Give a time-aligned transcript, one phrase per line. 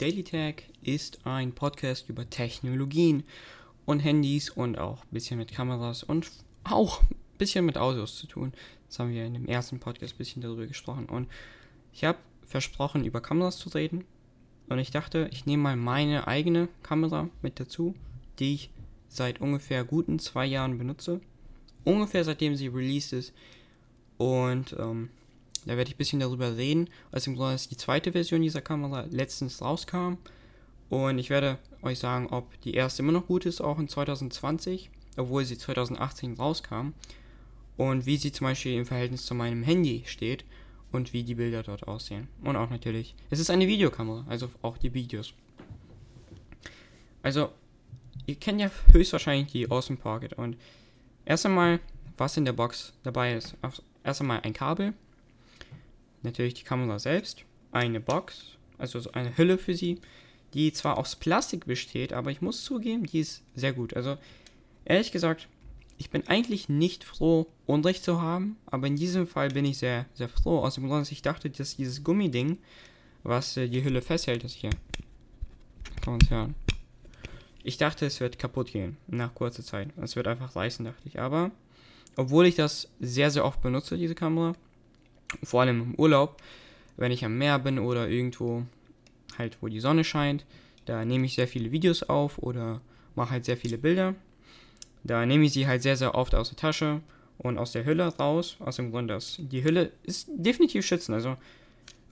[0.00, 3.22] Daily Tech ist ein Podcast über Technologien
[3.84, 6.30] und Handys und auch ein bisschen mit Kameras und
[6.64, 8.54] auch ein bisschen mit Autos zu tun.
[8.88, 11.04] Das haben wir in dem ersten Podcast ein bisschen darüber gesprochen.
[11.04, 11.28] Und
[11.92, 12.16] ich habe
[12.46, 14.04] versprochen, über Kameras zu reden.
[14.70, 17.94] Und ich dachte, ich nehme mal meine eigene Kamera mit dazu,
[18.38, 18.70] die ich
[19.08, 21.20] seit ungefähr guten zwei Jahren benutze.
[21.84, 23.34] Ungefähr seitdem sie released ist.
[24.16, 25.10] Und ähm,
[25.66, 29.06] da werde ich ein bisschen darüber reden, als im Grunde die zweite Version dieser Kamera
[29.10, 30.14] letztens rauskam.
[30.88, 34.90] Und ich werde euch sagen, ob die erste immer noch gut ist, auch in 2020,
[35.16, 36.92] obwohl sie 2018 rauskam.
[37.76, 40.44] Und wie sie zum Beispiel im Verhältnis zu meinem Handy steht
[40.92, 42.28] und wie die Bilder dort aussehen.
[42.42, 45.32] Und auch natürlich, es ist eine Videokamera, also auch die Videos.
[47.22, 47.50] Also,
[48.26, 50.32] ihr kennt ja höchstwahrscheinlich die Awesome Pocket.
[50.34, 50.56] Und
[51.24, 51.80] erst einmal,
[52.16, 53.56] was in der Box dabei ist.
[54.02, 54.94] Erst einmal ein Kabel,
[56.22, 60.00] natürlich die Kamera selbst, eine Box, also so eine Hülle für sie,
[60.54, 63.94] die zwar aus Plastik besteht, aber ich muss zugeben, die ist sehr gut.
[63.94, 64.18] Also
[64.84, 65.48] ehrlich gesagt,
[65.98, 70.06] ich bin eigentlich nicht froh, Unrecht zu haben, aber in diesem Fall bin ich sehr,
[70.14, 70.60] sehr froh.
[70.60, 72.58] Aus dem Grund, dass ich dachte, dass dieses Gummiding,
[73.22, 74.70] was äh, die Hülle festhält, das hier,
[76.00, 76.54] kann man es hören.
[77.62, 79.90] Ich dachte, es wird kaputt gehen nach kurzer Zeit.
[80.00, 81.20] Es wird einfach reißen, dachte ich.
[81.20, 81.50] Aber
[82.16, 84.54] obwohl ich das sehr, sehr oft benutze, diese Kamera,
[85.42, 86.36] vor allem im Urlaub,
[86.96, 88.64] wenn ich am Meer bin oder irgendwo
[89.38, 90.44] halt, wo die Sonne scheint,
[90.84, 92.80] da nehme ich sehr viele Videos auf oder
[93.14, 94.14] mache halt sehr viele Bilder.
[95.04, 97.00] Da nehme ich sie halt sehr, sehr oft aus der Tasche
[97.38, 101.14] und aus der Hülle raus, aus dem Grund, dass die Hülle ist definitiv schützen.
[101.14, 101.36] Also,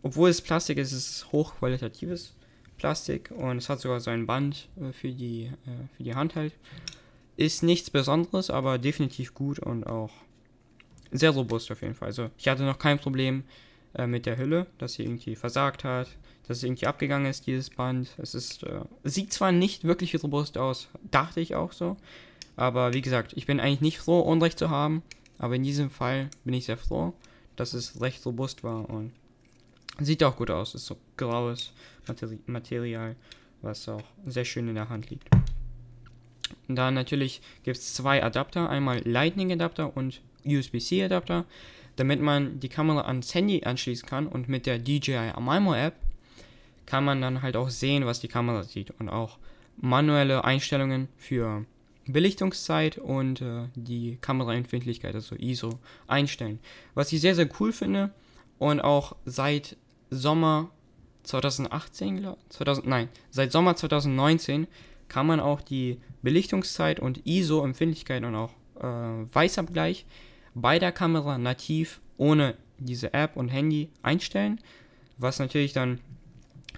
[0.02, 2.34] obwohl es Plastik ist, ist es hochqualitatives
[2.78, 6.34] Plastik und es hat sogar so ein Band äh, für die, äh, für die Hand
[6.34, 6.54] halt.
[7.36, 10.10] Ist nichts Besonderes, aber definitiv gut und auch
[11.10, 12.08] sehr robust auf jeden Fall.
[12.08, 13.44] Also ich hatte noch kein Problem
[13.94, 16.08] äh, mit der Hülle, dass sie irgendwie versagt hat,
[16.46, 18.08] dass es irgendwie abgegangen ist, dieses Band.
[18.18, 21.96] Es ist, äh, sieht zwar nicht wirklich robust aus, dachte ich auch so.
[22.56, 25.02] Aber wie gesagt, ich bin eigentlich nicht froh, Unrecht zu haben.
[25.38, 27.14] Aber in diesem Fall bin ich sehr froh,
[27.54, 29.12] dass es recht robust war und
[30.00, 30.74] sieht auch gut aus.
[30.74, 31.72] Ist so graues
[32.06, 33.16] Materi Material,
[33.62, 35.28] was auch sehr schön in der Hand liegt.
[36.66, 41.44] Und dann natürlich gibt es zwei Adapter, einmal Lightning Adapter und USB-C Adapter,
[41.96, 45.94] damit man die Kamera ans Handy anschließen kann und mit der DJI Amimo App
[46.86, 49.38] kann man dann halt auch sehen, was die Kamera sieht und auch
[49.76, 51.64] manuelle Einstellungen für
[52.06, 56.58] Belichtungszeit und äh, die Kameraempfindlichkeit, also ISO, einstellen.
[56.94, 58.10] Was ich sehr, sehr cool finde
[58.58, 59.76] und auch seit
[60.10, 60.70] Sommer
[61.24, 64.66] 2018, 2000, nein, seit Sommer 2019
[65.08, 70.06] kann man auch die Belichtungszeit und ISO-Empfindlichkeit und auch äh, Weißabgleich
[70.60, 74.60] bei der Kamera nativ ohne diese App und Handy einstellen,
[75.16, 76.00] was natürlich dann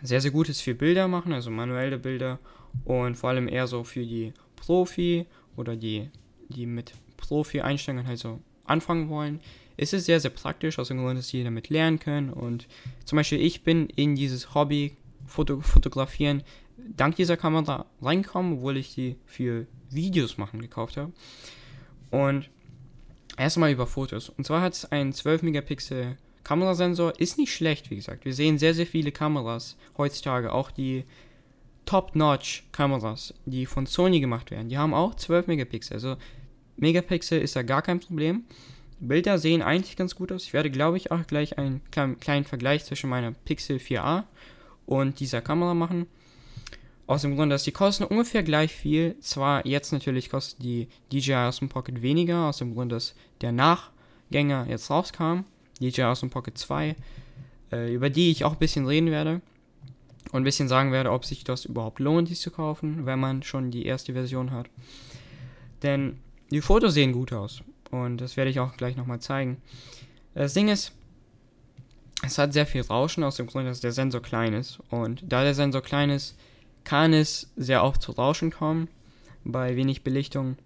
[0.02, 2.38] sehr, sehr gut ist für Bilder machen, also manuelle Bilder
[2.84, 5.26] und vor allem eher so für die Profi
[5.56, 6.08] oder die,
[6.48, 9.40] die mit Profi-Einstellungen halt so anfangen wollen.
[9.76, 12.66] ist Es sehr, sehr praktisch, aus dem Grund, dass sie damit lernen können und
[13.04, 14.96] zum Beispiel ich bin in dieses Hobby
[15.26, 16.42] Foto Fotografieren
[16.96, 21.12] dank dieser Kamera reingekommen, obwohl ich die für Videos machen gekauft habe.
[22.10, 22.48] Und
[23.40, 24.28] Erstmal über Fotos.
[24.28, 27.18] Und zwar hat es einen 12 Megapixel Kamerasensor.
[27.18, 28.26] Ist nicht schlecht, wie gesagt.
[28.26, 30.52] Wir sehen sehr, sehr viele Kameras heutzutage.
[30.52, 31.04] Auch die
[31.86, 34.68] Top-Notch-Kameras, die von Sony gemacht werden.
[34.68, 35.94] Die haben auch 12 Megapixel.
[35.94, 36.16] Also
[36.76, 38.44] Megapixel ist da gar kein Problem.
[38.98, 40.44] Bilder sehen eigentlich ganz gut aus.
[40.44, 44.24] Ich werde, glaube ich, auch gleich einen kleinen Vergleich zwischen meiner Pixel 4a
[44.84, 46.08] und dieser Kamera machen.
[47.10, 49.18] Aus dem Grund, dass die kosten ungefähr gleich viel.
[49.18, 54.68] Zwar jetzt natürlich kostet die DJI Osmo Pocket weniger, aus dem Grund, dass der Nachgänger
[54.68, 55.40] jetzt rauskam.
[55.80, 56.94] DJI Osmo Pocket 2,
[57.72, 59.40] äh, über die ich auch ein bisschen reden werde.
[60.30, 63.42] Und ein bisschen sagen werde, ob sich das überhaupt lohnt, dies zu kaufen, wenn man
[63.42, 64.70] schon die erste Version hat.
[65.82, 66.20] Denn
[66.52, 67.64] die Fotos sehen gut aus.
[67.90, 69.56] Und das werde ich auch gleich nochmal zeigen.
[70.34, 70.92] Das Ding ist,
[72.22, 74.78] es hat sehr viel Rauschen aus dem Grund, dass der Sensor klein ist.
[74.90, 76.36] Und da der Sensor klein ist,
[76.84, 78.88] kann es sehr oft zu Rauschen kommen
[79.44, 80.56] bei wenig Belichtung.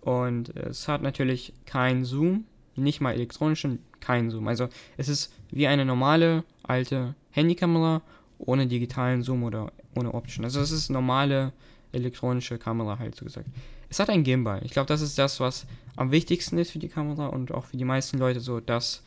[0.00, 2.44] Und es hat natürlich keinen Zoom,
[2.76, 4.46] nicht mal elektronischen, keinen Zoom.
[4.46, 8.02] Also es ist wie eine normale alte Handykamera
[8.38, 10.44] ohne digitalen Zoom oder ohne optischen.
[10.44, 11.52] Also es ist normale
[11.92, 13.48] elektronische Kamera halt so gesagt.
[13.88, 14.60] Es hat ein Gimbal.
[14.64, 15.66] Ich glaube, das ist das, was
[15.96, 19.02] am wichtigsten ist für die Kamera und auch für die meisten Leute so das,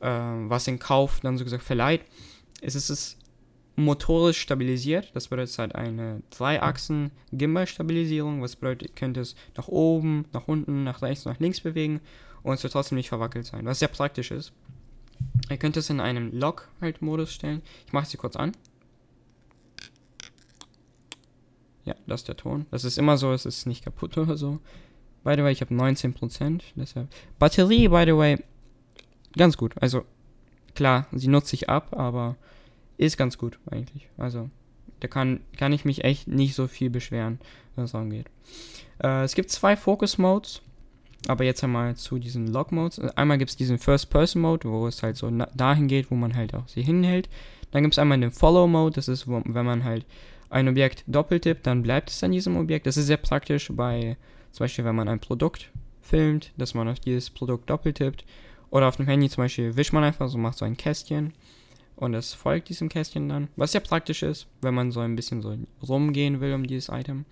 [0.00, 2.02] äh, was den Kauf dann so gesagt verleiht.
[2.60, 3.16] Es ist es
[3.76, 5.10] motorisch stabilisiert.
[5.14, 8.40] Das bedeutet halt eine Dreiachsen-Gimbal-Stabilisierung.
[8.42, 12.00] Was bedeutet, ihr könnt es nach oben, nach unten, nach rechts, nach links bewegen
[12.42, 14.52] und es wird trotzdem nicht verwackelt sein, was sehr praktisch ist.
[15.50, 17.62] Ihr könnt es in einem Lock-Halt-Modus stellen.
[17.86, 18.52] Ich mache es hier kurz an.
[21.84, 22.66] Ja, das ist der Ton.
[22.70, 24.60] Das ist immer so, es ist nicht kaputt oder so.
[25.22, 26.62] By the way, ich habe 19%.
[26.76, 27.08] Deshalb.
[27.38, 28.42] Batterie, by the way,
[29.36, 29.74] ganz gut.
[29.80, 30.04] Also,
[30.74, 32.36] klar, sie nutzt sich ab, aber
[32.96, 34.08] ist ganz gut eigentlich.
[34.16, 34.50] Also,
[35.00, 37.38] da kann, kann ich mich echt nicht so viel beschweren,
[37.76, 38.26] was das angeht.
[39.02, 40.62] Äh, es gibt zwei Focus Modes.
[41.26, 42.98] Aber jetzt einmal zu diesen Log Modes.
[43.16, 46.36] Einmal gibt es diesen First Person Mode, wo es halt so dahin geht, wo man
[46.36, 47.30] halt auch sie hinhält.
[47.70, 50.04] Dann gibt es einmal den Follow Mode, das ist, wo, wenn man halt
[50.50, 52.86] ein Objekt doppeltippt, dann bleibt es an diesem Objekt.
[52.86, 54.16] Das ist sehr praktisch bei,
[54.52, 55.70] zum Beispiel, wenn man ein Produkt
[56.02, 58.24] filmt, dass man auf dieses Produkt doppeltippt.
[58.70, 61.32] Oder auf dem Handy zum Beispiel wischt man einfach so, macht so ein Kästchen
[61.96, 63.48] und es folgt diesem Kästchen dann.
[63.56, 65.56] Was sehr praktisch ist, wenn man so ein bisschen so
[65.86, 67.24] rumgehen will um dieses Item.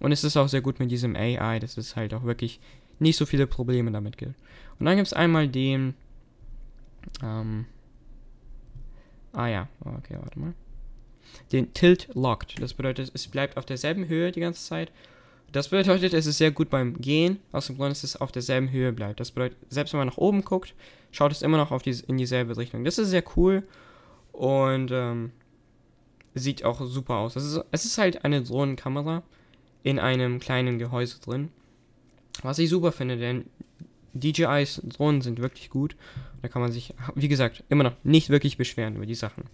[0.00, 2.58] Und es ist auch sehr gut mit diesem AI, dass es halt auch wirklich
[2.98, 4.34] nicht so viele Probleme damit gibt.
[4.78, 5.94] Und dann gibt es einmal den.
[7.22, 7.66] Ähm,
[9.32, 10.54] ah ja, okay, warte mal.
[11.52, 12.60] Den Tilt Locked.
[12.60, 14.90] Das bedeutet, es bleibt auf derselben Höhe die ganze Zeit.
[15.52, 18.70] Das bedeutet, es ist sehr gut beim Gehen, aus dem Grund, dass es auf derselben
[18.70, 19.20] Höhe bleibt.
[19.20, 20.74] Das bedeutet, selbst wenn man nach oben guckt,
[21.10, 22.84] schaut es immer noch auf die, in dieselbe Richtung.
[22.84, 23.64] Das ist sehr cool
[24.32, 25.32] und ähm,
[26.34, 27.36] sieht auch super aus.
[27.36, 29.22] Es ist, es ist halt eine Drohnenkamera
[29.82, 31.50] in einem kleinen Gehäuse drin.
[32.42, 33.46] Was ich super finde, denn
[34.14, 35.96] DJIs Drohnen sind wirklich gut.
[36.42, 39.44] Da kann man sich, wie gesagt, immer noch nicht wirklich beschweren über die Sachen.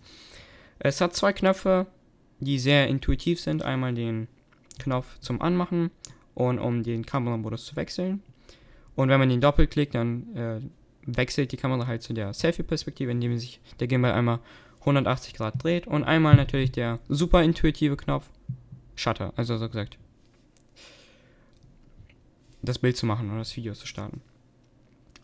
[0.79, 1.87] Es hat zwei Knöpfe,
[2.41, 3.63] die sehr intuitiv sind.
[3.63, 4.29] Einmal den
[4.79, 5.91] Knopf zum Anmachen
[6.35, 8.23] und um den Kameramodus zu wechseln.
[8.95, 10.61] Und wenn man den doppelklickt, dann äh,
[11.07, 14.41] wechselt die Kamera halt zu der Selfie-Perspektive, indem sich der Gimbal einmal
[14.87, 15.87] 180 Grad dreht.
[15.87, 18.29] Und einmal natürlich der super intuitive Knopf
[18.95, 19.99] Shutter, also so gesagt
[22.67, 24.21] das Bild zu machen oder das Video zu starten.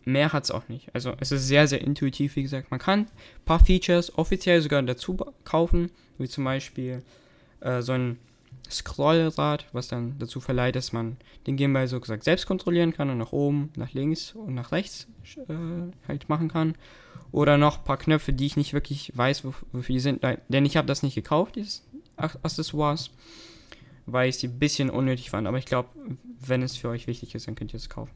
[0.05, 0.93] Mehr hat es auch nicht.
[0.93, 2.71] Also es ist sehr, sehr intuitiv, wie gesagt.
[2.71, 3.07] Man kann ein
[3.45, 5.15] paar Features offiziell sogar dazu
[5.45, 7.03] kaufen, wie zum Beispiel
[7.61, 8.17] äh, so ein
[8.69, 13.17] Scrollrad, was dann dazu verleiht, dass man den Gimbal so gesagt selbst kontrollieren kann und
[13.17, 15.07] nach oben, nach links und nach rechts
[15.47, 15.53] äh,
[16.07, 16.75] halt machen kann.
[17.31, 20.77] Oder noch ein paar Knöpfe, die ich nicht wirklich weiß, wofür die sind, denn ich
[20.77, 21.83] habe das nicht gekauft, dieses
[22.15, 23.09] Accessoires
[24.05, 25.47] weil ich sie ein bisschen unnötig fand.
[25.47, 25.89] Aber ich glaube,
[26.39, 28.11] wenn es für euch wichtig ist, dann könnt ihr es kaufen.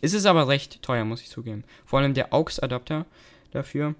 [0.00, 1.64] Es ist aber recht teuer, muss ich zugeben.
[1.84, 3.06] Vor allem der AUX-Adapter
[3.50, 3.94] dafür.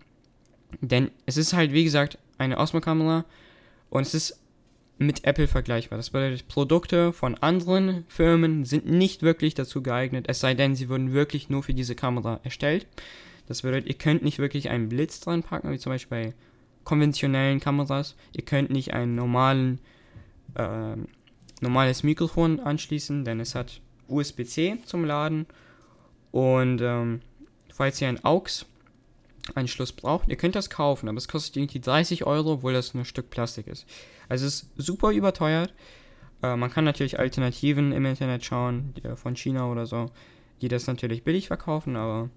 [0.81, 3.25] Denn es ist halt, wie gesagt, eine Osmo-Kamera
[3.91, 4.41] und es ist
[4.99, 5.99] mit Apple vergleichbar.
[5.99, 10.88] Das bedeutet, Produkte von anderen Firmen sind nicht wirklich dazu geeignet, es sei denn, sie
[10.88, 12.87] wurden wirklich nur für diese Kamera erstellt.
[13.46, 16.35] Das bedeutet, ihr könnt nicht wirklich einen Blitz dran packen, wie zum Beispiel bei
[16.85, 18.14] konventionellen Kameras.
[18.32, 19.81] Ihr könnt nicht einen normalen
[20.55, 20.96] äh,
[21.61, 25.46] normales Mikrofon anschließen, denn es hat USB-C zum Laden.
[26.31, 27.20] Und ähm,
[27.73, 32.55] falls ihr einen AUX-Anschluss braucht, ihr könnt das kaufen, aber es kostet irgendwie 30 Euro,
[32.55, 33.87] obwohl das nur ein Stück Plastik ist.
[34.29, 35.73] Also es ist super überteuert.
[36.43, 40.11] Äh, man kann natürlich Alternativen im Internet schauen, von China oder so,
[40.61, 42.31] die das natürlich billig verkaufen, aber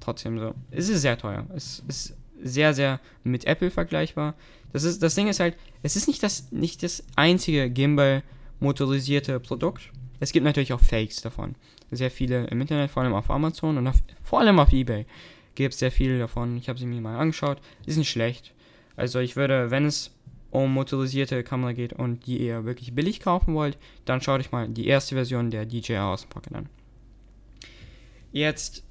[0.00, 0.54] trotzdem so.
[0.70, 1.46] Es ist sehr teuer.
[1.54, 4.34] Es ist sehr, sehr mit Apple vergleichbar.
[4.72, 8.22] Das, ist, das Ding ist halt, es ist nicht das, nicht das einzige Gimbal,
[8.60, 9.90] motorisierte Produkt.
[10.20, 11.54] Es gibt natürlich auch Fakes davon.
[11.90, 15.06] Sehr viele im Internet, vor allem auf Amazon und auf, vor allem auf Ebay
[15.54, 16.56] gibt es sehr viele davon.
[16.56, 17.60] Ich habe sie mir mal angeschaut.
[17.84, 18.54] Die sind schlecht.
[18.94, 20.14] Also ich würde, wenn es
[20.50, 24.68] um motorisierte Kamera geht und die ihr wirklich billig kaufen wollt, dann schaut euch mal
[24.68, 26.68] die erste Version der DJI aus dem Pocket an.
[28.32, 28.82] Jetzt,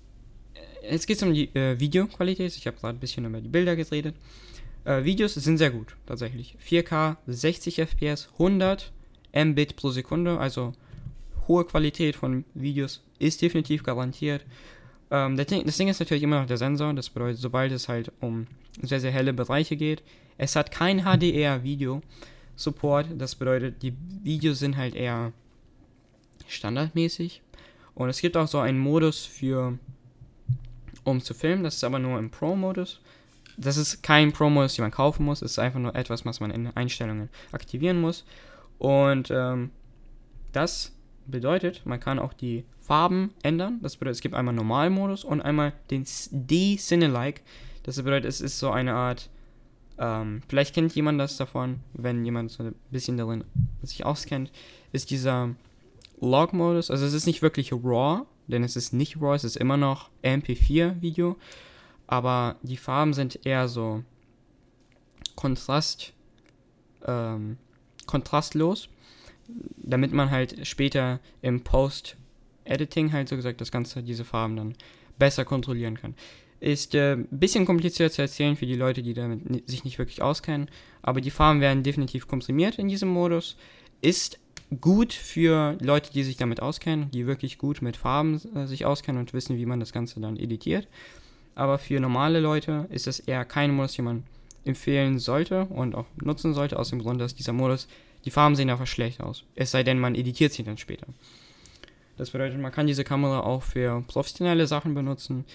[0.54, 2.56] äh, jetzt geht es um die äh, Videoqualität.
[2.56, 4.16] Ich habe gerade ein bisschen über die Bilder geredet.
[4.86, 6.56] Äh, Videos sind sehr gut, tatsächlich.
[6.66, 8.92] 4K, 60 FPS, 100
[9.34, 10.74] Mbit pro Sekunde, also
[11.48, 14.46] hohe Qualität von Videos ist definitiv garantiert.
[15.10, 18.12] Ähm, Ding, das Ding ist natürlich immer noch der Sensor, das bedeutet, sobald es halt
[18.20, 18.48] um
[18.82, 20.04] sehr, sehr helle Bereiche geht,
[20.38, 25.34] es hat kein HDR-Video-Support, das bedeutet, die Videos sind halt eher
[26.48, 27.42] standardmäßig.
[27.96, 29.78] Und es gibt auch so einen Modus für,
[31.04, 33.02] um zu filmen, das ist aber nur im Pro-Modus.
[33.58, 36.52] Das ist kein Pro-Modus, den man kaufen muss, es ist einfach nur etwas, was man
[36.52, 38.24] in Einstellungen aktivieren muss.
[38.78, 39.72] Und ähm,
[40.52, 40.94] das
[41.26, 43.80] bedeutet, man kann auch die Farben ändern.
[43.82, 47.42] Das bedeutet, es gibt einmal Normalmodus und einmal den D-Cine-like.
[47.84, 49.30] Das bedeutet, es ist so eine Art,
[50.00, 53.44] ähm, vielleicht kennt jemand das davon, wenn jemand so ein bisschen darin
[53.82, 54.52] sich auskennt,
[54.92, 55.56] ist dieser
[56.20, 56.92] Log-Modus.
[56.92, 60.10] Also es ist nicht wirklich RAW, denn es ist nicht RAW, es ist immer noch
[60.24, 61.38] MP4-Video.
[62.06, 64.04] Aber die Farben sind eher so
[65.36, 66.14] Kontrast,
[67.06, 67.58] ähm,
[68.06, 68.90] kontrastlos,
[69.78, 74.76] damit man halt später im Post-Editing halt so gesagt das Ganze, diese Farben dann
[75.20, 76.16] besser kontrollieren kann.
[76.60, 80.22] Ist ein äh, bisschen kompliziert zu erzählen für die Leute, die damit sich nicht wirklich
[80.22, 80.70] auskennen,
[81.02, 83.58] aber die Farben werden definitiv komprimiert in diesem Modus.
[84.02, 84.40] Ist
[84.82, 89.20] gut für Leute, die sich damit auskennen, die wirklich gut mit Farben äh, sich auskennen
[89.20, 90.88] und wissen, wie man das Ganze dann editiert.
[91.56, 94.24] Aber für normale Leute ist es eher kein Modus, den man
[94.66, 97.88] empfehlen sollte und auch nutzen sollte, aus dem Grund, dass dieser Modus,
[98.26, 99.44] die Farben sehen einfach schlecht aus.
[99.56, 101.08] Es sei denn, man editiert sie dann später.
[102.18, 105.46] Das bedeutet, man kann diese Kamera auch für professionelle Sachen benutzen.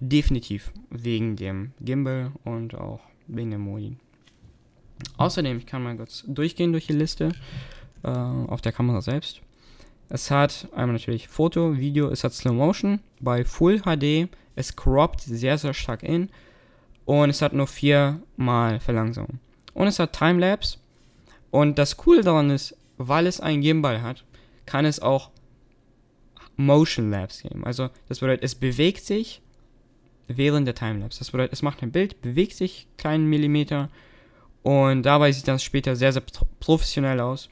[0.00, 3.96] Definitiv wegen dem Gimbal und auch wegen dem Modi.
[5.16, 7.32] Außerdem, ich kann mal kurz durchgehen durch die Liste
[8.02, 9.40] äh, auf der Kamera selbst.
[10.08, 15.20] Es hat einmal natürlich Foto, Video, es hat Slow Motion bei Full HD, es croppt
[15.20, 16.28] sehr, sehr stark in
[17.04, 19.38] und es hat nur viermal Verlangsamung.
[19.72, 20.78] Und es hat Timelapse
[21.50, 24.24] und das Coole daran ist, weil es ein Gimbal hat,
[24.66, 25.30] kann es auch
[26.56, 27.64] Motion Lapse geben.
[27.64, 29.42] Also das bedeutet, es bewegt sich
[30.28, 31.18] während der Timelapse.
[31.18, 33.90] Das bedeutet, es macht ein Bild, bewegt sich kleinen Millimeter
[34.62, 36.22] und dabei sieht das später sehr, sehr
[36.58, 37.50] professionell aus.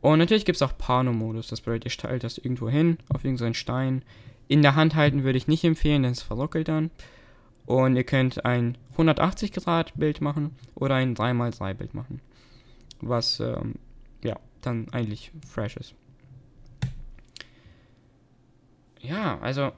[0.00, 1.46] Und natürlich gibt es auch Pano-Modus.
[1.46, 4.02] Das bedeutet, ihr stellt das irgendwo hin, auf irgendeinen Stein.
[4.48, 6.90] In der Hand halten würde ich nicht empfehlen, denn es verlockelt dann.
[7.66, 12.20] Und ihr könnt ein 180 Grad Bild machen oder ein 3x3 Bild machen.
[13.00, 13.76] Was, ähm,
[14.22, 15.94] ja, dann eigentlich fresh ist.
[19.00, 19.72] Ja, also.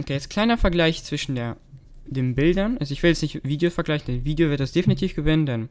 [0.00, 1.56] Okay, jetzt kleiner Vergleich zwischen der,
[2.06, 2.78] den Bildern.
[2.78, 5.68] Also ich will jetzt nicht Video vergleichen, denn Video wird das definitiv gewinnen, denn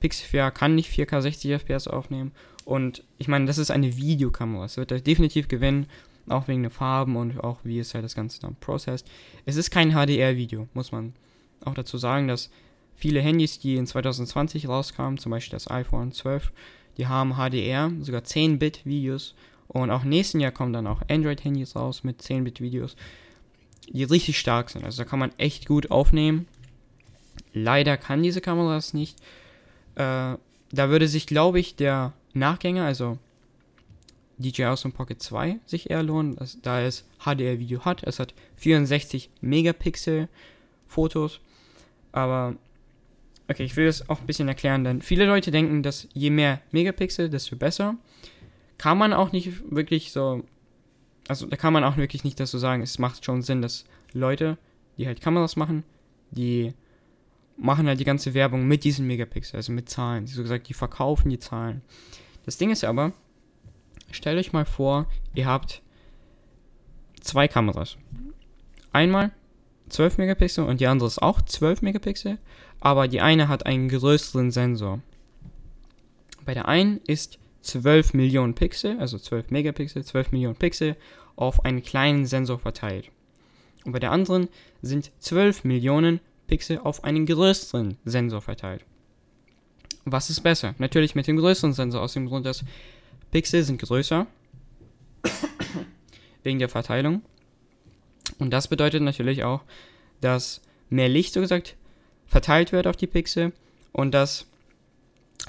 [0.00, 2.32] Pixel 4 kann nicht 4K 60 FPS aufnehmen.
[2.64, 4.64] Und ich meine, das ist eine Videokamera.
[4.64, 5.86] Es wird definitiv gewinnen,
[6.28, 9.06] auch wegen der Farben und auch wie es halt das Ganze dann processed.
[9.46, 11.12] Es ist kein HDR-Video, muss man
[11.64, 12.50] auch dazu sagen, dass
[12.96, 16.52] viele Handys, die in 2020 rauskamen, zum Beispiel das iPhone 12,
[16.96, 19.34] die haben HDR, sogar 10-Bit-Videos.
[19.68, 22.96] Und auch nächsten Jahr kommen dann auch Android-Handys raus mit 10-Bit-Videos,
[23.90, 24.84] die richtig stark sind.
[24.84, 26.46] Also da kann man echt gut aufnehmen.
[27.52, 29.18] Leider kann diese Kamera das nicht.
[29.96, 30.36] Äh,
[30.72, 33.18] da würde sich, glaube ich, der Nachgänger, also
[34.38, 38.02] DJI Osmo Pocket 2, sich eher lohnen, da es HDR-Video hat.
[38.04, 40.28] Es hat 64 Megapixel
[40.86, 41.40] Fotos.
[42.12, 42.54] Aber,
[43.48, 46.60] okay, ich will das auch ein bisschen erklären, denn viele Leute denken, dass je mehr
[46.70, 47.96] Megapixel, desto besser.
[48.78, 50.44] Kann man auch nicht wirklich so,
[51.30, 52.82] also da kann man auch wirklich nicht das so sagen.
[52.82, 54.58] Es macht schon Sinn, dass Leute,
[54.98, 55.84] die halt Kameras machen,
[56.32, 56.74] die
[57.56, 60.26] machen halt die ganze Werbung mit diesen Megapixel, also mit Zahlen.
[60.26, 61.82] So gesagt, die verkaufen die Zahlen.
[62.46, 63.12] Das Ding ist aber,
[64.10, 65.82] stellt euch mal vor, ihr habt
[67.20, 67.96] zwei Kameras.
[68.90, 69.30] Einmal
[69.88, 72.38] 12 Megapixel und die andere ist auch 12 Megapixel,
[72.80, 75.00] aber die eine hat einen größeren Sensor.
[76.44, 80.96] Bei der einen ist 12 Millionen Pixel, also 12 Megapixel, 12 Millionen Pixel
[81.40, 83.10] auf einen kleinen Sensor verteilt.
[83.84, 84.48] Und bei der anderen
[84.82, 88.84] sind 12 Millionen Pixel auf einen größeren Sensor verteilt.
[90.04, 90.74] Was ist besser?
[90.78, 92.64] Natürlich mit dem größeren Sensor, aus dem Grund, dass
[93.30, 94.26] Pixel sind größer.
[96.42, 97.22] wegen der Verteilung.
[98.38, 99.62] Und das bedeutet natürlich auch,
[100.20, 101.76] dass mehr Licht, so gesagt,
[102.26, 103.52] verteilt wird auf die Pixel.
[103.92, 104.46] Und das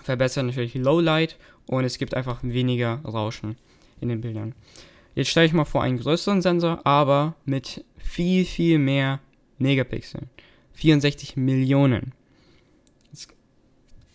[0.03, 3.57] verbessert natürlich Lowlight und es gibt einfach weniger Rauschen
[3.99, 4.55] in den Bildern.
[5.15, 9.19] Jetzt stelle ich mal vor einen größeren Sensor, aber mit viel, viel mehr
[9.57, 10.29] Megapixeln.
[10.73, 12.13] 64 Millionen.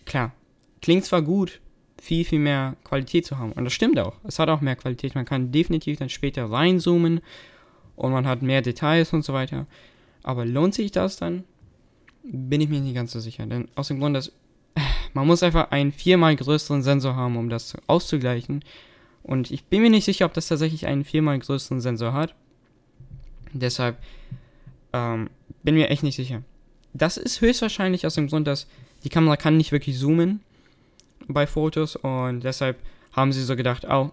[0.05, 0.33] klar,
[0.81, 1.61] klingt zwar gut,
[2.01, 3.53] viel, viel mehr Qualität zu haben.
[3.53, 4.15] Und das stimmt auch.
[4.25, 5.15] Es hat auch mehr Qualität.
[5.15, 7.21] Man kann definitiv dann später reinzoomen
[7.97, 9.67] und man hat mehr Details und so weiter.
[10.23, 11.45] Aber lohnt sich das dann?
[12.23, 13.47] Bin ich mir nicht ganz so sicher.
[13.47, 14.33] Denn aus dem Grund, dass
[15.15, 18.63] man muss einfach einen viermal größeren Sensor haben, um das auszugleichen.
[19.27, 22.37] Und ich bin mir nicht sicher, ob das tatsächlich einen viermal größeren Sensor hat.
[23.53, 23.99] Deshalb
[24.93, 25.31] ähm,
[25.65, 26.43] bin mir echt nicht sicher.
[26.95, 28.69] Das ist höchstwahrscheinlich aus dem Grund, dass
[29.03, 30.41] die Kamera kann nicht wirklich zoomen
[31.27, 32.79] bei Fotos und deshalb
[33.11, 34.11] haben sie so gedacht, oh,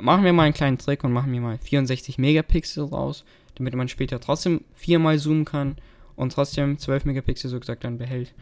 [0.00, 3.24] machen wir mal einen kleinen Trick und machen wir mal 64 Megapixel raus,
[3.56, 5.76] damit man später trotzdem viermal zoomen kann
[6.16, 8.32] und trotzdem 12 Megapixel so gesagt dann behält.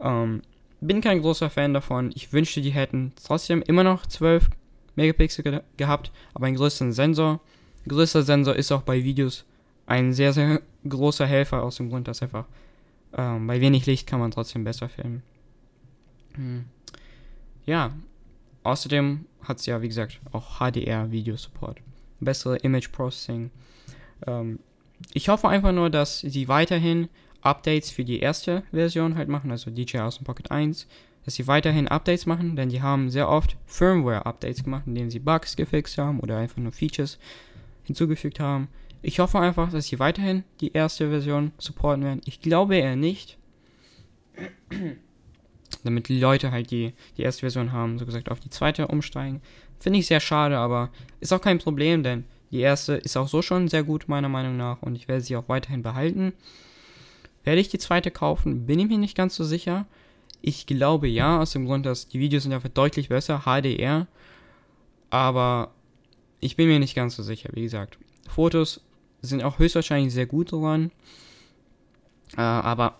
[0.00, 0.42] Ähm,
[0.80, 2.12] bin kein großer Fan davon.
[2.14, 4.48] Ich wünschte, die hätten trotzdem immer noch 12
[4.96, 7.40] Megapixel ge gehabt, aber einen größeren Sensor.
[7.88, 9.44] Größer Sensor ist auch bei Videos
[9.86, 12.46] ein sehr, sehr großer Helfer aus dem Grund, dass einfach
[13.12, 15.22] ähm, bei wenig Licht kann man trotzdem besser filmen.
[16.34, 16.64] Hm.
[17.66, 17.92] Ja,
[18.62, 21.78] außerdem hat es ja, wie gesagt, auch HDR-Video-Support.
[22.20, 23.50] Bessere Image Processing.
[24.26, 24.60] Ähm,
[25.14, 27.08] ich hoffe einfach nur, dass sie weiterhin
[27.42, 30.86] Updates für die erste Version halt machen, also DJI Awesome Pocket 1,
[31.24, 35.56] dass sie weiterhin Updates machen, denn die haben sehr oft Firmware-Updates gemacht, indem sie Bugs
[35.56, 37.18] gefixt haben oder einfach nur Features
[37.84, 38.68] hinzugefügt haben.
[39.02, 42.20] Ich hoffe einfach, dass sie weiterhin die erste Version supporten werden.
[42.24, 43.38] Ich glaube eher nicht.
[45.84, 49.40] damit die Leute halt die, die erste Version haben, so gesagt, auf die zweite umsteigen.
[49.78, 53.42] Finde ich sehr schade, aber ist auch kein Problem, denn die erste ist auch so
[53.42, 56.32] schon sehr gut, meiner Meinung nach, und ich werde sie auch weiterhin behalten.
[57.44, 58.66] Werde ich die zweite kaufen?
[58.66, 59.86] Bin ich mir nicht ganz so sicher.
[60.42, 64.06] Ich glaube ja, aus dem Grund, dass die Videos sind einfach deutlich besser, HDR.
[65.10, 65.72] Aber
[66.40, 67.98] ich bin mir nicht ganz so sicher, wie gesagt.
[68.28, 68.80] Fotos
[69.22, 70.90] sind auch höchstwahrscheinlich sehr gut dran.
[72.36, 72.98] Äh, aber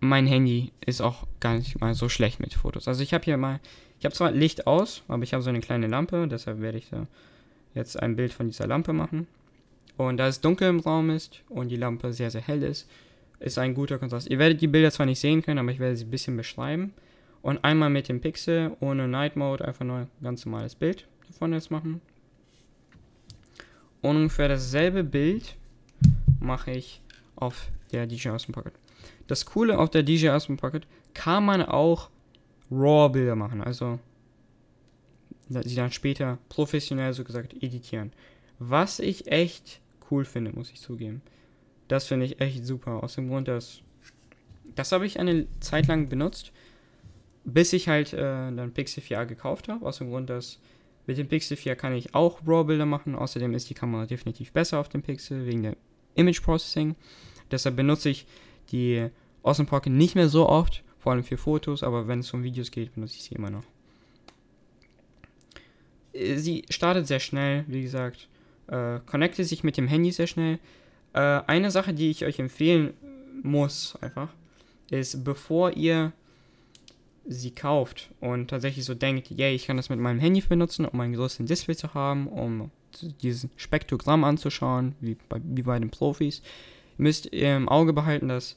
[0.00, 2.88] mein Handy ist auch gar nicht mal so schlecht mit Fotos.
[2.88, 3.60] Also ich habe hier mal,
[3.98, 6.88] ich habe zwar Licht aus, aber ich habe so eine kleine Lampe, deshalb werde ich
[6.90, 7.06] da
[7.74, 9.26] jetzt ein Bild von dieser Lampe machen.
[9.96, 12.88] Und da es dunkel im Raum ist und die Lampe sehr, sehr hell ist,
[13.40, 14.30] ist ein guter Kontrast.
[14.30, 16.94] Ihr werdet die Bilder zwar nicht sehen können, aber ich werde sie ein bisschen beschreiben.
[17.42, 21.52] Und einmal mit dem Pixel ohne Night Mode einfach nur ein ganz normales Bild davon
[21.52, 22.00] jetzt machen.
[24.00, 25.56] Und ungefähr dasselbe Bild
[26.40, 27.02] mache ich
[27.36, 28.74] auf der DJI Osmo Pocket.
[29.26, 32.10] Das Coole auf der DJI Osmo Pocket kann man auch
[32.70, 33.98] RAW-Bilder machen, also
[35.48, 38.12] sie dann später professionell so gesagt editieren.
[38.58, 41.22] Was ich echt cool finde, muss ich zugeben.
[41.88, 43.02] Das finde ich echt super.
[43.02, 43.80] Aus dem Grund, dass.
[44.74, 46.52] Das habe ich eine Zeit lang benutzt,
[47.44, 49.86] bis ich halt äh, dann Pixel 4a gekauft habe.
[49.86, 50.58] Aus dem Grund, dass
[51.06, 53.14] mit dem Pixel 4 kann ich auch RAW-Bilder machen.
[53.14, 55.76] Außerdem ist die Kamera definitiv besser auf dem Pixel wegen der
[56.14, 56.96] Image Processing.
[57.50, 58.26] Deshalb benutze ich
[58.70, 59.08] die
[59.42, 62.70] Awesome Pocket nicht mehr so oft, vor allem für Fotos, aber wenn es um Videos
[62.70, 63.64] geht, benutze ich sie immer noch.
[66.14, 68.28] Äh, sie startet sehr schnell, wie gesagt,
[68.68, 70.58] äh, connectet sich mit dem Handy sehr schnell.
[71.14, 72.94] Äh, eine Sache, die ich euch empfehlen
[73.42, 74.28] muss, einfach,
[74.90, 76.12] ist, bevor ihr
[77.26, 81.00] sie kauft und tatsächlich so denkt, yeah, ich kann das mit meinem Handy benutzen, um
[81.00, 82.70] einen größeren Display zu haben, um
[83.22, 86.42] dieses Spektrogramm anzuschauen, wie bei, wie bei den Profis,
[86.98, 88.56] müsst ihr im Auge behalten, dass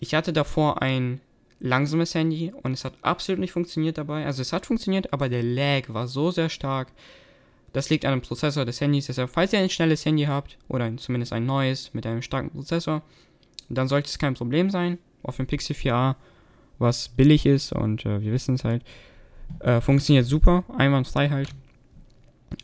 [0.00, 1.20] ich hatte davor ein
[1.60, 4.26] langsames Handy und es hat absolut nicht funktioniert dabei.
[4.26, 6.88] Also es hat funktioniert, aber der Lag war so sehr stark.
[7.72, 9.06] Das liegt an dem Prozessor des Handys.
[9.06, 13.02] Deshalb, falls ihr ein schnelles Handy habt oder zumindest ein neues mit einem starken Prozessor,
[13.68, 14.98] dann sollte es kein Problem sein.
[15.22, 16.16] Auf dem Pixel 4a,
[16.78, 18.82] was billig ist und äh, wir wissen es halt,
[19.60, 21.48] äh, funktioniert super, einwandfrei halt.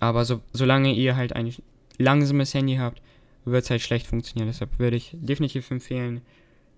[0.01, 1.55] Aber so, solange ihr halt ein
[1.99, 3.01] langsames Handy habt,
[3.45, 4.49] wird es halt schlecht funktionieren.
[4.49, 6.21] Deshalb würde ich definitiv empfehlen,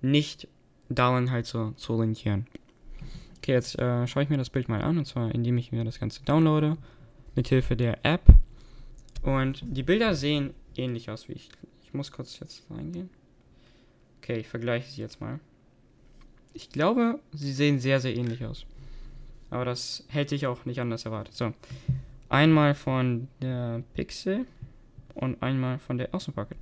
[0.01, 0.47] nicht
[0.89, 2.47] dauernd halt so zu orientieren.
[3.39, 5.85] Okay, jetzt äh, schaue ich mir das Bild mal an, und zwar indem ich mir
[5.85, 6.77] das Ganze downloade,
[7.41, 8.21] mit Hilfe der App.
[9.23, 11.49] Und die Bilder sehen ähnlich aus wie ich.
[11.83, 13.09] Ich muss kurz jetzt reingehen.
[14.19, 15.41] Okay, ich vergleiche sie jetzt mal.
[16.53, 18.67] Ich glaube, sie sehen sehr, sehr ähnlich aus.
[19.49, 21.35] Aber das hätte ich auch nicht anders erwartet.
[21.35, 21.55] So.
[22.29, 24.45] Einmal von der Pixel
[25.15, 26.59] und einmal von der Außenpocket.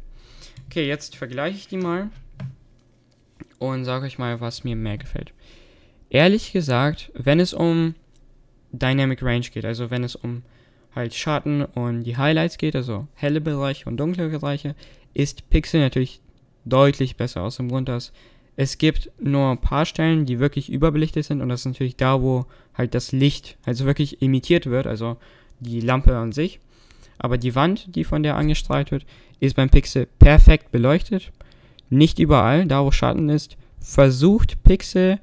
[0.67, 2.09] Okay, jetzt vergleiche ich die mal
[3.59, 5.33] und sage euch mal, was mir mehr gefällt.
[6.09, 7.97] Ehrlich gesagt, wenn es um
[8.71, 10.45] Dynamic Range geht, also wenn es um
[10.99, 14.75] halt Schatten und die Highlights geht, also helle Bereiche und dunkle Bereiche,
[15.15, 16.21] ist Pixel natürlich
[16.65, 18.13] deutlich besser, aus dem Grund, dass
[18.57, 22.21] es gibt nur ein paar Stellen, die wirklich überbelichtet sind und das ist natürlich da,
[22.21, 25.17] wo halt das Licht also wirklich imitiert wird, also
[25.61, 26.61] die Lampe an sich.
[27.19, 29.07] Aber die Wand, die von der angestrahlt wird,
[29.41, 31.33] ist beim Pixel perfekt beleuchtet.
[31.91, 35.19] Nicht überall, da wo Schatten ist, versucht Pixel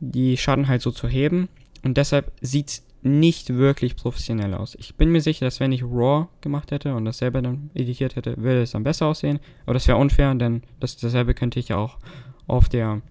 [0.00, 1.48] die Schatten halt so zu heben.
[1.84, 4.74] Und deshalb sieht es nicht wirklich professionell aus.
[4.76, 8.16] Ich bin mir sicher, dass wenn ich RAW gemacht hätte und das selber dann editiert
[8.16, 9.40] hätte, würde es dann besser aussehen.
[9.64, 11.98] Aber das wäre unfair, denn das, dasselbe könnte ich ja auch
[12.46, 13.02] auf der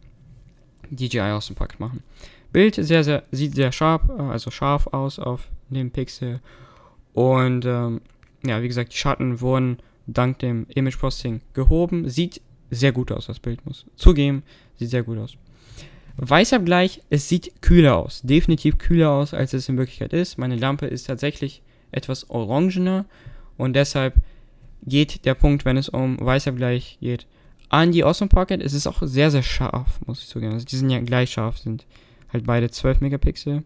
[0.89, 2.01] DJI Awesome Pack machen.
[2.51, 6.41] Bild sehr, sehr, sieht sehr scharf, also scharf aus auf dem Pixel.
[7.13, 8.01] Und ähm,
[8.45, 9.77] ja, wie gesagt, die Schatten wurden
[10.07, 12.09] dank dem Image Processing gehoben.
[12.09, 14.41] Sieht sehr gut aus, das Bild muss zugeben.
[14.75, 15.37] Sieht sehr gut aus.
[16.17, 18.21] Weißabgleich, es sieht kühler aus.
[18.21, 20.37] Definitiv kühler aus, als es in Wirklichkeit ist.
[20.37, 23.05] Meine Lampe ist tatsächlich etwas orangener
[23.57, 24.15] und deshalb
[24.85, 27.25] geht der Punkt, wenn es um Weißabgleich geht,
[27.69, 28.61] an die Awesome Pocket.
[28.61, 30.53] Es ist auch sehr, sehr scharf, muss ich zugeben.
[30.53, 31.85] Also die sind ja gleich scharf, sind
[32.31, 33.63] halt beide 12 Megapixel.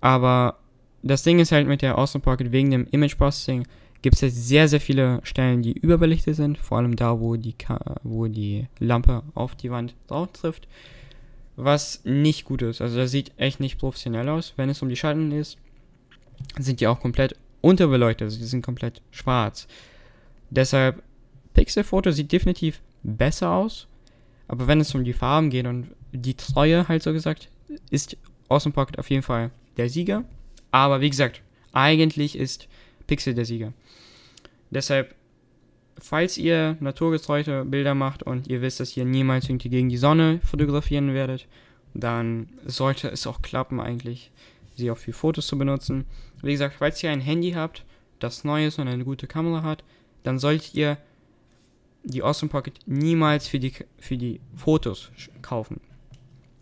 [0.00, 0.58] Aber
[1.02, 3.64] das Ding ist halt mit der Awesome Pocket wegen dem Image Processing
[4.02, 7.54] gibt es jetzt sehr, sehr viele Stellen, die überbelichtet sind, vor allem da, wo die,
[8.02, 10.66] wo die Lampe auf die Wand drauf trifft,
[11.56, 12.80] was nicht gut ist.
[12.80, 14.54] Also das sieht echt nicht professionell aus.
[14.56, 15.58] Wenn es um die Schatten ist,
[16.58, 19.68] sind die auch komplett unterbeleuchtet, also die sind komplett schwarz.
[20.50, 21.02] Deshalb,
[21.54, 23.86] Pixelfoto sieht definitiv besser aus,
[24.48, 27.48] aber wenn es um die Farben geht und die Treue halt so gesagt,
[27.90, 28.16] ist
[28.48, 30.24] Awesome Pocket auf jeden Fall der Sieger.
[30.70, 31.40] Aber wie gesagt,
[31.72, 32.68] eigentlich ist
[33.06, 33.72] Pixel der Sieger.
[34.70, 35.14] Deshalb,
[36.02, 40.40] falls ihr naturgetreute Bilder macht und ihr wisst, dass ihr niemals irgendwie gegen die Sonne
[40.44, 41.46] fotografieren werdet
[41.94, 44.30] dann sollte es auch klappen eigentlich,
[44.74, 46.06] sie auch für Fotos zu benutzen.
[46.42, 47.84] Wie gesagt, falls ihr ein Handy habt,
[48.18, 49.84] das neu ist und eine gute Kamera hat,
[50.22, 50.98] dann solltet ihr
[52.04, 55.10] die Awesome Pocket niemals für die, für die Fotos
[55.40, 55.80] kaufen.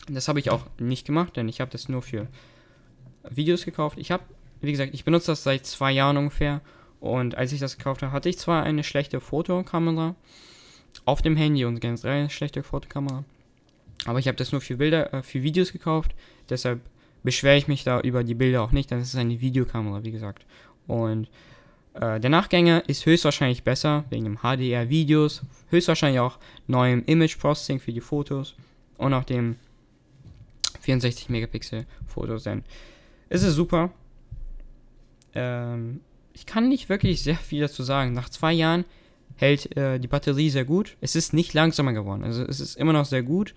[0.08, 2.26] Das habe ich auch nicht gemacht, denn ich habe das nur für
[3.28, 3.98] Videos gekauft.
[3.98, 4.24] Ich habe,
[4.60, 6.60] wie gesagt, ich benutze das seit zwei Jahren ungefähr.
[7.00, 10.14] Und als ich das gekauft habe, hatte ich zwar eine schlechte Fotokamera
[11.04, 13.24] auf dem Handy und generell eine schlechte Fotokamera.
[14.06, 16.14] Aber ich habe das nur für Bilder, äh, für Videos gekauft.
[16.48, 16.80] Deshalb
[17.22, 18.90] beschwere ich mich da über die Bilder auch nicht.
[18.90, 20.46] Das ist eine Videokamera, wie gesagt.
[20.86, 21.28] Und
[21.94, 25.42] äh, der Nachgänger ist höchstwahrscheinlich besser, wegen dem HDR-Videos.
[25.70, 28.54] Höchstwahrscheinlich auch neuem Image-Processing für die Fotos.
[28.96, 29.56] Und auch dem
[30.80, 32.44] 64 Megapixel Fotos.
[32.44, 32.64] Denn
[33.28, 33.90] es ist super.
[35.34, 36.00] Ähm,
[36.32, 38.12] ich kann nicht wirklich sehr viel dazu sagen.
[38.12, 38.84] Nach zwei Jahren
[39.36, 40.96] hält äh, die Batterie sehr gut.
[41.00, 42.24] Es ist nicht langsamer geworden.
[42.24, 43.54] Also es ist immer noch sehr gut.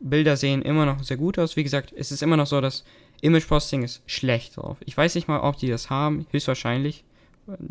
[0.00, 1.56] Bilder sehen immer noch sehr gut aus.
[1.56, 2.84] Wie gesagt, es ist immer noch so, dass
[3.22, 4.76] Image Processing ist schlecht drauf.
[4.84, 6.26] Ich weiß nicht mal, ob die das haben.
[6.30, 7.04] Höchstwahrscheinlich,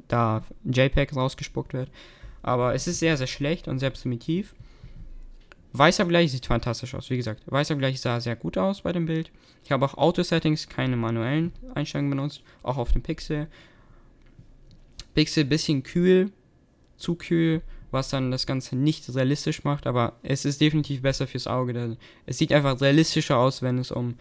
[0.07, 1.89] da JPEG rausgespuckt wird.
[2.41, 4.55] Aber es ist sehr, sehr schlecht und sehr primitiv.
[5.73, 7.09] Weißer Bereich sieht fantastisch aus.
[7.09, 9.31] Wie gesagt, weißer Bereich sah sehr gut aus bei dem Bild.
[9.63, 13.47] Ich habe auch Auto-Settings, keine manuellen Einstellungen benutzt, auch auf dem Pixel.
[15.13, 16.31] Pixel bisschen kühl,
[16.97, 21.47] zu kühl, was dann das Ganze nicht realistisch macht, aber es ist definitiv besser fürs
[21.47, 21.97] Auge.
[22.25, 24.15] Es sieht einfach realistischer aus, wenn es um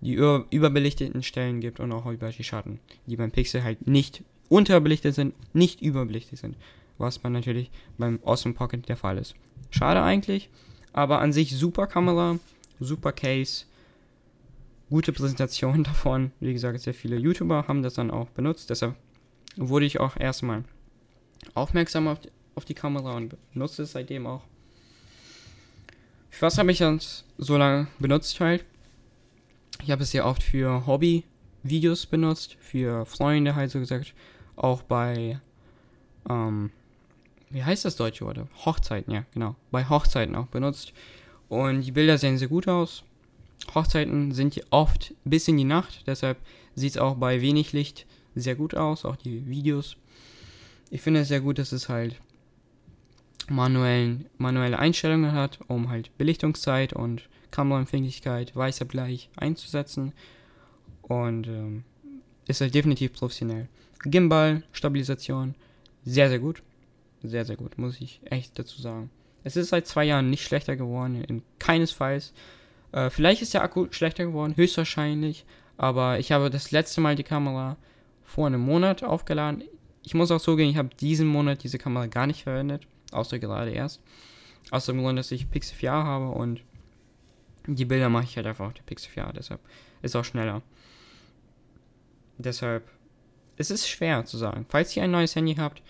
[0.00, 5.14] die überbelichteten Stellen gibt und auch über die Schatten, die beim Pixel halt nicht unterbelichtet
[5.14, 6.56] sind, nicht überbelichtet sind
[6.98, 9.34] was man natürlich beim Awesome Pocket der Fall ist.
[9.70, 10.48] Schade eigentlich,
[10.92, 12.38] aber an sich super Kamera,
[12.80, 13.64] super Case,
[14.90, 16.32] gute Präsentation davon.
[16.40, 18.94] Wie gesagt, sehr viele YouTuber haben das dann auch benutzt, deshalb
[19.56, 20.64] wurde ich auch erstmal
[21.54, 24.42] aufmerksam auf die, auf die Kamera und benutze es seitdem auch.
[26.30, 28.64] Für was habe ich das so lange benutzt halt?
[29.82, 34.14] Ich habe es sehr oft für Hobby-Videos benutzt, für Freunde halt so gesagt,
[34.56, 35.40] auch bei
[36.28, 36.70] ähm,
[37.50, 38.38] wie heißt das deutsche Wort?
[38.64, 39.54] Hochzeiten, ja, genau.
[39.70, 40.92] Bei Hochzeiten auch benutzt.
[41.48, 43.04] Und die Bilder sehen sehr gut aus.
[43.74, 46.38] Hochzeiten sind oft bis in die Nacht, deshalb
[46.74, 49.96] sieht es auch bei wenig Licht sehr gut aus, auch die Videos.
[50.90, 52.20] Ich finde es sehr gut, dass es halt
[53.48, 60.12] manuellen, manuelle Einstellungen hat, um halt Belichtungszeit und Kameraempfindlichkeit, weißer Bleich einzusetzen.
[61.02, 61.84] Und ähm,
[62.46, 63.68] ist halt definitiv professionell.
[64.04, 65.54] Gimbal, Stabilisation,
[66.04, 66.62] sehr, sehr gut
[67.28, 69.10] sehr, sehr gut, muss ich echt dazu sagen.
[69.44, 72.32] Es ist seit zwei Jahren nicht schlechter geworden, in keinesfalls.
[72.92, 75.44] Äh, vielleicht ist der Akku schlechter geworden, höchstwahrscheinlich.
[75.76, 77.76] Aber ich habe das letzte Mal die Kamera
[78.26, 79.64] vor einem Monat aufgeladen.
[80.02, 83.70] Ich muss auch zugeben, ich habe diesen Monat diese Kamera gar nicht verwendet, außer gerade
[83.70, 84.02] erst.
[84.70, 86.60] Aus dem Grund, dass ich Pixel 4a habe und
[87.66, 89.60] die Bilder mache ich halt einfach auf der Pixel 4a, deshalb
[90.02, 90.62] ist auch schneller.
[92.38, 92.88] Deshalb,
[93.56, 94.66] es ist schwer zu sagen.
[94.68, 95.82] Falls ihr ein neues Handy habt,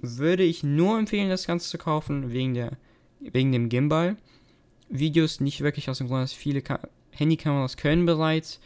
[0.00, 2.72] würde ich nur empfehlen, das Ganze zu kaufen, wegen, der,
[3.20, 4.16] wegen dem Gimbal.
[4.88, 6.80] Videos nicht wirklich aus dem Grund, dass viele Ka
[7.12, 8.58] Handykameras können bereits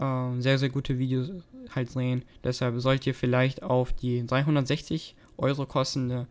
[0.00, 1.30] äh, sehr, sehr gute Videos
[1.74, 2.24] halt drehen.
[2.42, 6.26] Deshalb sollt ihr vielleicht auf die 360 Euro kostende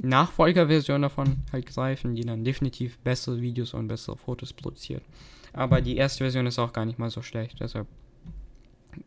[0.00, 5.02] Nachfolgerversion davon halt greifen, die dann definitiv bessere Videos und bessere Fotos produziert.
[5.52, 7.86] Aber die erste Version ist auch gar nicht mal so schlecht, deshalb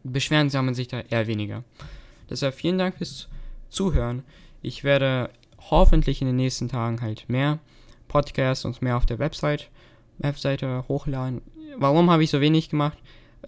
[0.03, 1.63] beschweren sammeln sich da eher weniger.
[2.29, 3.27] Deshalb vielen Dank fürs
[3.69, 4.23] Zuhören.
[4.61, 5.29] Ich werde
[5.71, 7.59] hoffentlich in den nächsten Tagen halt mehr
[8.07, 9.69] Podcasts und mehr auf der Website,
[10.19, 11.41] Webseite hochladen.
[11.77, 12.97] Warum habe ich so wenig gemacht?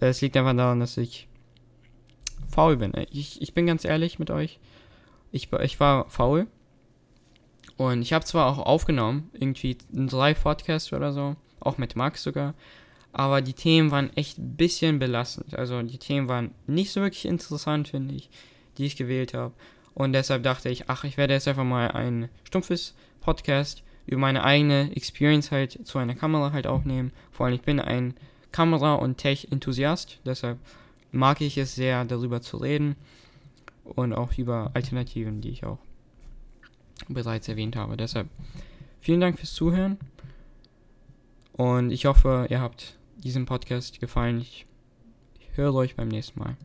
[0.00, 1.28] Es liegt einfach daran, dass ich
[2.48, 2.92] faul bin.
[3.10, 4.58] Ich, ich bin ganz ehrlich mit euch.
[5.32, 6.46] Ich, ich war faul.
[7.76, 12.54] Und ich habe zwar auch aufgenommen, irgendwie drei Podcasts oder so, auch mit Max sogar,
[13.12, 15.58] aber die Themen waren echt ein bisschen belastend.
[15.58, 18.30] Also die Themen waren nicht so wirklich interessant, finde ich,
[18.78, 19.54] die ich gewählt habe.
[19.94, 24.44] Und deshalb dachte ich, ach, ich werde jetzt einfach mal ein stumpfes Podcast über meine
[24.44, 27.12] eigene Experience halt zu einer Kamera halt aufnehmen.
[27.32, 28.14] Vor allem, ich bin ein
[28.52, 30.58] Kamera- und Tech-Enthusiast, deshalb
[31.12, 32.96] mag ich es sehr, darüber zu reden
[33.84, 35.78] und auch über Alternativen, die ich auch
[37.08, 37.96] bereits erwähnt habe.
[37.96, 38.28] Deshalb
[39.00, 39.98] vielen Dank fürs Zuhören
[41.52, 44.40] und ich hoffe, ihr habt diesem Podcast gefallen.
[44.40, 44.66] Ich
[45.54, 46.56] höre euch beim nächsten Mal.